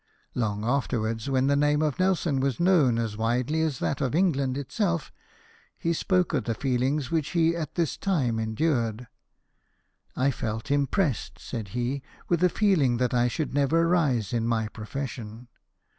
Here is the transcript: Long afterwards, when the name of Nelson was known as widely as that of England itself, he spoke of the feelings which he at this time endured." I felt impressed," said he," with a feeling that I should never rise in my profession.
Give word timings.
Long 0.33 0.65
afterwards, 0.65 1.29
when 1.29 1.45
the 1.45 1.55
name 1.55 1.83
of 1.83 1.99
Nelson 1.99 2.39
was 2.39 2.59
known 2.59 2.97
as 2.97 3.17
widely 3.17 3.61
as 3.61 3.77
that 3.77 4.01
of 4.01 4.15
England 4.15 4.57
itself, 4.57 5.11
he 5.77 5.93
spoke 5.93 6.33
of 6.33 6.45
the 6.45 6.55
feelings 6.55 7.11
which 7.11 7.33
he 7.33 7.55
at 7.55 7.75
this 7.75 7.97
time 7.97 8.39
endured." 8.39 9.07
I 10.15 10.31
felt 10.31 10.71
impressed," 10.71 11.37
said 11.37 11.67
he," 11.77 12.01
with 12.29 12.43
a 12.43 12.49
feeling 12.49 12.97
that 12.97 13.13
I 13.13 13.27
should 13.27 13.53
never 13.53 13.87
rise 13.87 14.33
in 14.33 14.47
my 14.47 14.69
profession. 14.69 15.49